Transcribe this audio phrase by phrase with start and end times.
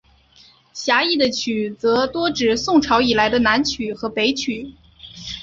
[0.73, 4.73] 狭义的曲则多指宋朝以来的南曲和北曲。